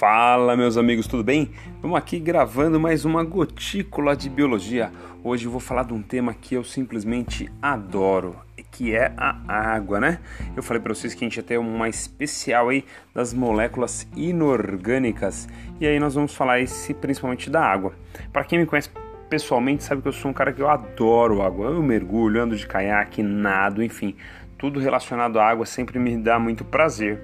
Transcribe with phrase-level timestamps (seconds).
[0.00, 1.50] Fala, meus amigos, tudo bem?
[1.82, 4.90] Vamos aqui gravando mais uma gotícula de biologia.
[5.22, 8.34] Hoje eu vou falar de um tema que eu simplesmente adoro,
[8.70, 10.20] que é a água, né?
[10.56, 12.82] Eu falei para vocês que a gente ia uma especial aí
[13.14, 15.46] das moléculas inorgânicas
[15.78, 17.92] e aí nós vamos falar esse principalmente da água.
[18.32, 18.88] Para quem me conhece
[19.30, 21.70] pessoalmente sabe que eu sou um cara que eu adoro água.
[21.70, 24.16] Eu mergulho, ando de caiaque, nado, enfim,
[24.60, 27.18] tudo relacionado à água sempre me dá muito prazer.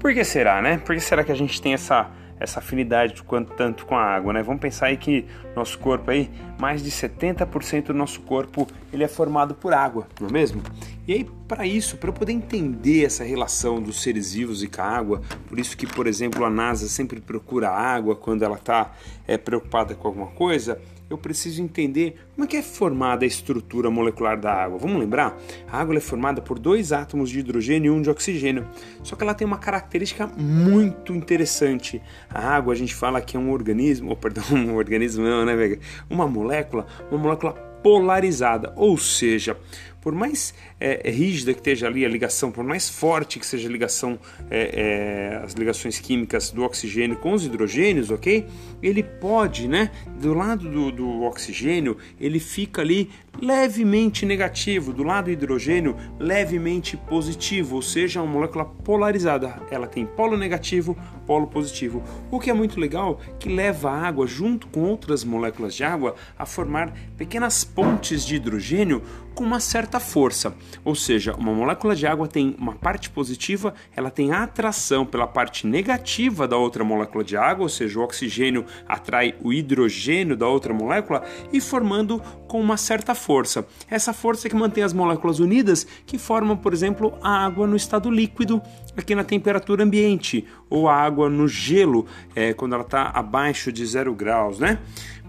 [0.00, 0.78] Por que será, né?
[0.78, 2.10] Por que será que a gente tem essa,
[2.40, 4.42] essa afinidade quanto tanto com a água, né?
[4.42, 9.08] Vamos pensar aí que nosso corpo aí, mais de 70% do nosso corpo, ele é
[9.08, 10.62] formado por água, não é mesmo?
[11.06, 14.80] E aí, para isso, para eu poder entender essa relação dos seres vivos e com
[14.80, 18.92] a água, por isso que, por exemplo, a NASA sempre procura água quando ela está
[19.28, 23.90] é, preocupada com alguma coisa, eu preciso entender como é que é formada a estrutura
[23.90, 24.78] molecular da água.
[24.78, 25.38] Vamos lembrar?
[25.70, 28.68] A água é formada por dois átomos de hidrogênio e um de oxigênio.
[29.02, 32.00] Só que ela tem uma característica muito interessante.
[32.28, 35.54] A água a gente fala que é um organismo, ou perdão, um organismo não, né,
[35.54, 35.78] Vega?
[36.08, 37.52] Uma molécula, uma molécula
[37.84, 39.58] polarizada, ou seja,
[40.04, 43.66] por mais é, é, rígida que esteja ali a ligação, por mais forte que seja
[43.66, 44.18] a ligação,
[44.50, 48.46] é, é, as ligações químicas do oxigênio com os hidrogênios, ok?
[48.82, 55.24] Ele pode, né, do lado do, do oxigênio, ele fica ali levemente negativo, do lado
[55.24, 59.62] do hidrogênio, levemente positivo, ou seja, uma molécula polarizada.
[59.70, 60.96] Ela tem polo negativo,
[61.26, 62.02] polo positivo.
[62.30, 66.14] O que é muito legal, que leva a água junto com outras moléculas de água
[66.38, 69.02] a formar pequenas pontes de hidrogênio
[69.34, 70.54] com uma certa força.
[70.84, 75.66] Ou seja, uma molécula de água tem uma parte positiva, ela tem atração pela parte
[75.66, 80.72] negativa da outra molécula de água, ou seja, o oxigênio atrai o hidrogênio da outra
[80.72, 83.66] molécula e formando com uma certa força.
[83.90, 87.76] Essa força é que mantém as moléculas unidas, que formam, por exemplo, a água no
[87.76, 88.62] estado líquido,
[88.96, 93.84] aqui na temperatura ambiente, ou a água no gelo, é, quando ela está abaixo de
[93.84, 94.78] zero graus, né?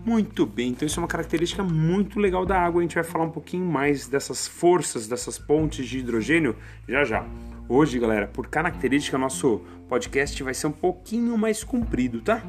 [0.05, 2.79] Muito bem, então isso é uma característica muito legal da água.
[2.79, 6.55] A gente vai falar um pouquinho mais dessas forças, dessas pontes de hidrogênio
[6.87, 7.25] já já.
[7.67, 12.43] Hoje, galera, por característica, nosso podcast vai ser um pouquinho mais comprido, tá?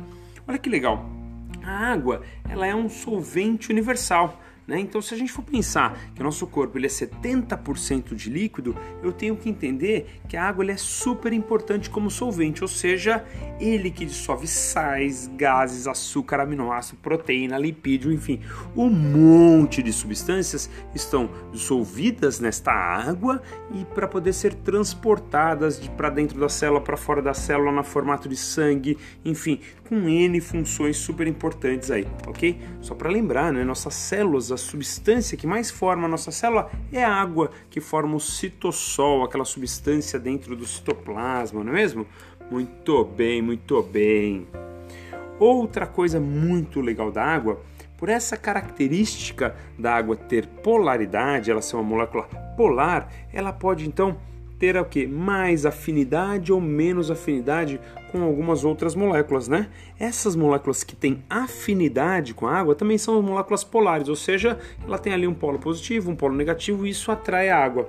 [0.46, 1.08] Olha que legal.
[1.64, 4.38] A água, ela é um solvente universal.
[4.66, 4.80] Né?
[4.80, 8.74] Então, se a gente for pensar que o nosso corpo ele é 70% de líquido,
[9.02, 13.24] eu tenho que entender que a água ele é super importante como solvente, ou seja,
[13.60, 18.40] ele que dissolve sais, gases, açúcar, aminoácido, proteína, lipídio, enfim,
[18.76, 23.40] um monte de substâncias estão dissolvidas nesta água
[23.72, 27.84] e para poder ser transportadas de para dentro da célula, para fora da célula, no
[27.84, 32.58] formato de sangue, enfim, com N funções super importantes aí, ok?
[32.80, 37.04] Só para lembrar, né, nossas células a substância que mais forma a nossa célula é
[37.04, 42.06] a água, que forma o citossol, aquela substância dentro do citoplasma, não é mesmo?
[42.50, 44.48] Muito bem, muito bem.
[45.38, 47.60] Outra coisa muito legal da água,
[47.98, 52.24] por essa característica da água ter polaridade, ela ser uma molécula
[52.56, 54.16] polar, ela pode então
[54.58, 55.06] ter o que?
[55.06, 57.80] Mais afinidade ou menos afinidade
[58.10, 59.68] com algumas outras moléculas, né?
[59.98, 64.98] Essas moléculas que têm afinidade com a água também são moléculas polares, ou seja, ela
[64.98, 67.88] tem ali um polo positivo, um polo negativo e isso atrai a água.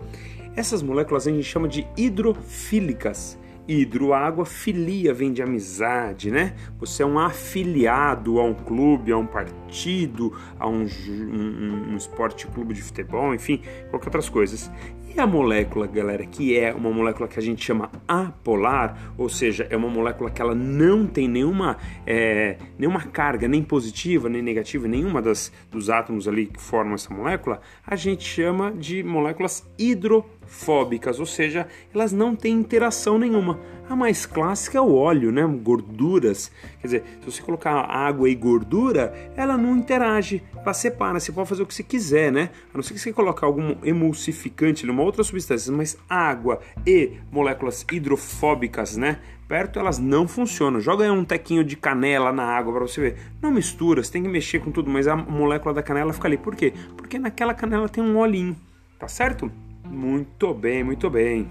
[0.56, 3.38] Essas moléculas a gente chama de hidrofílicas.
[3.68, 6.56] Hidro, água, filia vem de amizade, né?
[6.80, 12.48] Você é um afiliado a um clube, a um partido, a um, um, um esporte
[12.48, 14.72] clube de futebol, enfim, qualquer outras coisas.
[15.18, 19.66] E a molécula, galera, que é uma molécula que a gente chama apolar, ou seja,
[19.68, 24.88] é uma molécula que ela não tem nenhuma, é, nenhuma carga, nem positiva, nem negativa,
[24.88, 31.20] nenhuma das, dos átomos ali que formam essa molécula, a gente chama de moléculas hidrofóbicas,
[31.20, 33.60] ou seja, elas não têm interação nenhuma.
[33.90, 35.46] A mais clássica é o óleo, né?
[35.46, 36.52] Gorduras.
[36.82, 41.22] Quer dizer, se você colocar água e gordura, ela não interage, ela separa.
[41.22, 42.50] Você pode fazer o que você quiser, né?
[42.74, 47.86] A não ser que você colocar algum emulsificante, uma outra substância, mas água e moléculas
[47.92, 49.20] hidrofóbicas, né?
[49.48, 50.80] Perto elas não funcionam.
[50.80, 53.18] Joga aí um tequinho de canela na água para você ver.
[53.42, 56.38] Não mistura, você tem que mexer com tudo, mas a molécula da canela fica ali.
[56.38, 56.74] Por quê?
[56.98, 58.56] Porque naquela canela tem um olhinho,
[59.00, 59.50] tá certo?
[59.86, 61.48] Muito bem, muito bem.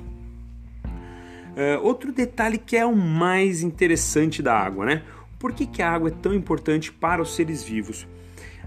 [1.56, 5.02] Uh, outro detalhe que é o mais interessante da água, né?
[5.38, 8.06] Por que, que a água é tão importante para os seres vivos?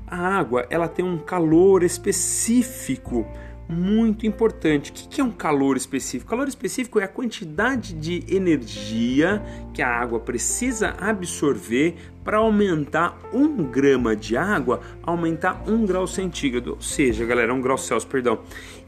[0.07, 3.27] A água ela tem um calor específico
[3.69, 4.91] muito importante.
[4.91, 6.29] O que é um calor específico?
[6.29, 9.41] Calor específico é a quantidade de energia
[9.73, 16.71] que a água precisa absorver para aumentar um grama de água, aumentar um grau centígrado,
[16.71, 18.39] ou seja, galera, um grau Celsius, perdão.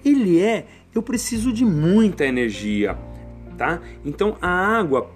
[0.03, 2.97] Ele é, eu preciso de muita energia
[3.61, 3.79] tá?
[4.03, 5.11] Então a água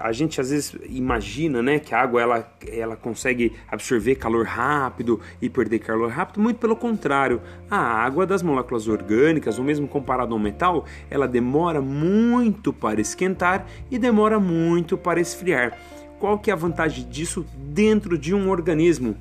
[0.00, 5.20] a gente às vezes imagina, né, que a água ela, ela consegue absorver calor rápido
[5.40, 6.40] e perder calor rápido.
[6.40, 7.40] Muito pelo contrário,
[7.70, 13.66] a água das moléculas orgânicas, ou mesmo comparado ao metal, ela demora muito para esquentar
[13.90, 15.76] e demora muito para esfriar.
[16.18, 19.16] Qual que é a vantagem disso dentro de um organismo?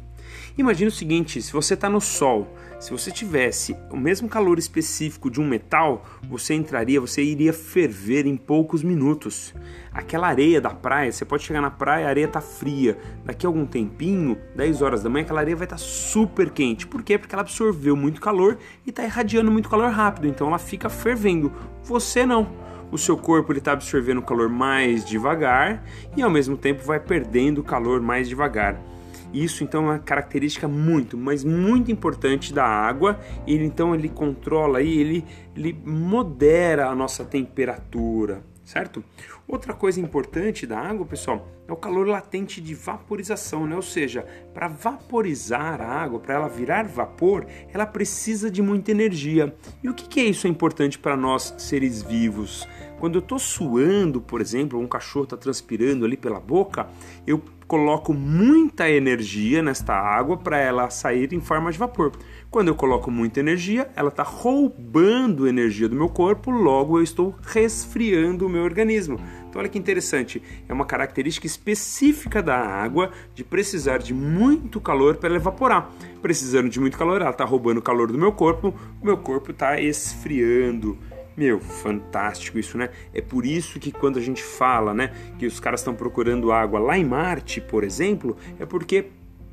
[0.58, 2.48] Imagine o seguinte: se você está no sol,
[2.82, 8.26] se você tivesse o mesmo calor específico de um metal, você entraria, você iria ferver
[8.26, 9.54] em poucos minutos.
[9.94, 12.98] Aquela areia da praia, você pode chegar na praia, a areia está fria.
[13.24, 16.88] Daqui a algum tempinho, 10 horas da manhã, aquela areia vai estar tá super quente.
[16.88, 17.20] Por quê?
[17.20, 21.54] Porque ela absorveu muito calor e está irradiando muito calor rápido, então ela fica fervendo.
[21.84, 22.50] Você não
[22.92, 25.84] o seu corpo está absorvendo o calor mais devagar
[26.18, 28.91] e ao mesmo tempo vai perdendo o calor mais devagar.
[29.34, 33.20] Isso então é uma característica muito, mas muito importante da água.
[33.48, 35.26] Ele então ele controla aí, ele,
[35.56, 39.04] ele modera a nossa temperatura, certo?
[39.48, 43.76] Outra coisa importante da água, pessoal, é o calor latente de vaporização, né?
[43.76, 49.54] Ou seja, para vaporizar a água, para ela virar vapor, ela precisa de muita energia.
[49.84, 52.68] E o que, que é isso é importante para nós seres vivos?
[53.02, 56.88] Quando eu estou suando, por exemplo, um cachorro está transpirando ali pela boca,
[57.26, 62.12] eu coloco muita energia nesta água para ela sair em forma de vapor.
[62.52, 67.34] Quando eu coloco muita energia, ela está roubando energia do meu corpo, logo eu estou
[67.42, 69.20] resfriando o meu organismo.
[69.50, 70.40] Então olha que interessante,
[70.70, 75.90] é uma característica específica da água de precisar de muito calor para ela evaporar.
[76.22, 79.50] Precisando de muito calor, ela está roubando o calor do meu corpo, o meu corpo
[79.50, 81.00] está esfriando.
[81.36, 82.90] Meu, fantástico isso, né?
[83.14, 86.80] É por isso que quando a gente fala, né, que os caras estão procurando água
[86.80, 89.08] lá em Marte, por exemplo, é porque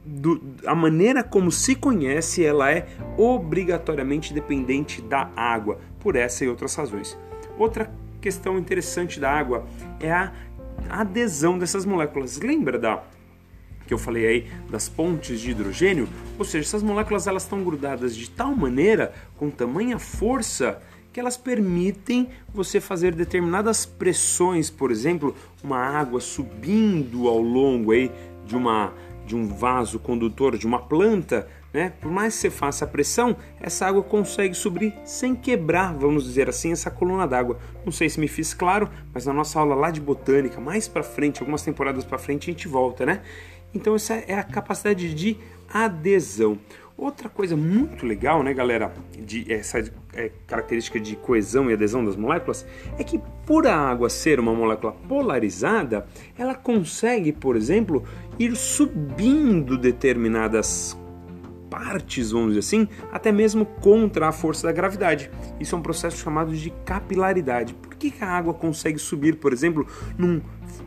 [0.04, 6.48] do, a maneira como se conhece, ela é obrigatoriamente dependente da água, por essa e
[6.48, 7.16] outras razões.
[7.58, 9.66] Outra questão interessante da água
[10.00, 10.32] é a
[10.88, 12.38] adesão dessas moléculas.
[12.38, 13.02] Lembra da
[13.86, 16.06] que eu falei aí das pontes de hidrogênio?
[16.38, 20.82] Ou seja, essas moléculas elas estão grudadas de tal maneira, com tamanha força,
[21.12, 28.10] que elas permitem você fazer determinadas pressões, por exemplo, uma água subindo ao longo aí
[28.44, 28.92] de uma
[29.28, 31.92] de um vaso condutor de uma planta, né?
[32.00, 36.48] Por mais que você faça a pressão, essa água consegue subir sem quebrar, vamos dizer
[36.48, 37.58] assim, essa coluna d'água.
[37.84, 41.02] Não sei se me fiz claro, mas na nossa aula lá de botânica, mais para
[41.02, 43.20] frente, algumas temporadas para frente, a gente volta, né?
[43.74, 45.36] Então essa é a capacidade de
[45.68, 46.58] adesão.
[46.98, 49.78] Outra coisa muito legal, né, galera, de essa
[50.12, 52.66] é, característica de coesão e adesão das moléculas,
[52.98, 58.02] é que por a água ser uma molécula polarizada, ela consegue, por exemplo,
[58.36, 60.98] ir subindo determinadas
[61.70, 65.30] partes, vamos dizer assim, até mesmo contra a força da gravidade.
[65.60, 67.74] Isso é um processo chamado de capilaridade.
[67.74, 69.86] Por que, que a água consegue subir, por exemplo,
[70.16, 70.40] num,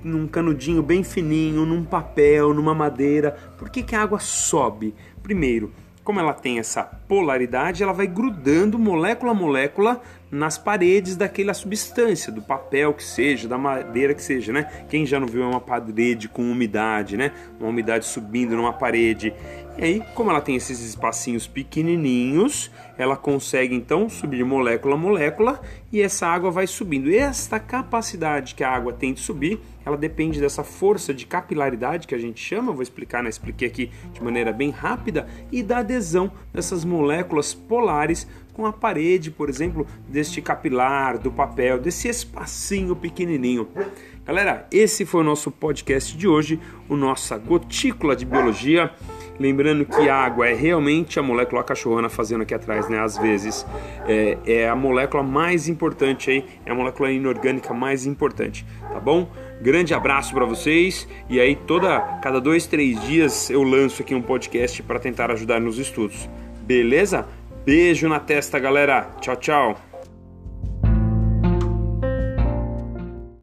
[0.03, 3.31] num canudinho bem fininho, num papel, numa madeira?
[3.57, 4.93] Por que, que a água sobe?
[5.23, 5.71] Primeiro,
[6.03, 10.01] como ela tem essa polaridade, ela vai grudando molécula a molécula
[10.31, 14.63] nas paredes daquela substância, do papel que seja, da madeira que seja, né?
[14.89, 17.31] Quem já não viu uma parede com umidade, né?
[17.59, 19.33] Uma umidade subindo numa parede.
[19.81, 22.69] E aí, como ela tem esses espacinhos pequenininhos,
[22.99, 25.59] ela consegue então subir molécula a molécula
[25.91, 27.09] e essa água vai subindo.
[27.09, 32.05] E esta capacidade que a água tem de subir, ela depende dessa força de capilaridade
[32.05, 33.29] que a gente chama, vou explicar, né?
[33.29, 39.31] Expliquei aqui de maneira bem rápida, e da adesão dessas moléculas polares com a parede,
[39.31, 43.67] por exemplo, deste capilar, do papel, desse espacinho pequenininho.
[44.25, 48.91] Galera, esse foi o nosso podcast de hoje, o nossa gotícula de biologia.
[49.39, 52.99] Lembrando que a água é realmente a molécula cachorrana fazendo aqui atrás, né?
[52.99, 53.65] Às vezes
[54.07, 59.31] é, é a molécula mais importante aí, é a molécula inorgânica mais importante, tá bom?
[59.59, 64.21] Grande abraço para vocês e aí toda cada dois três dias eu lanço aqui um
[64.21, 66.29] podcast para tentar ajudar nos estudos.
[66.61, 67.27] Beleza?
[67.65, 69.11] Beijo na testa, galera.
[69.19, 69.90] Tchau, tchau.